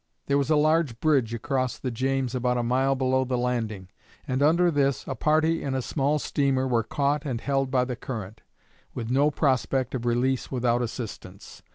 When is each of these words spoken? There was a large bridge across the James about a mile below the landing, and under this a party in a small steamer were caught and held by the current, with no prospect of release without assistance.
There 0.25 0.37
was 0.39 0.49
a 0.49 0.55
large 0.55 0.99
bridge 0.99 1.31
across 1.31 1.77
the 1.77 1.91
James 1.91 2.33
about 2.33 2.57
a 2.57 2.63
mile 2.63 2.95
below 2.95 3.23
the 3.23 3.37
landing, 3.37 3.89
and 4.27 4.41
under 4.41 4.71
this 4.71 5.05
a 5.05 5.13
party 5.13 5.61
in 5.61 5.75
a 5.75 5.81
small 5.83 6.17
steamer 6.17 6.67
were 6.67 6.81
caught 6.81 7.23
and 7.23 7.39
held 7.39 7.69
by 7.69 7.85
the 7.85 7.95
current, 7.95 8.41
with 8.95 9.11
no 9.11 9.29
prospect 9.29 9.93
of 9.93 10.07
release 10.07 10.49
without 10.51 10.81
assistance. 10.81 11.61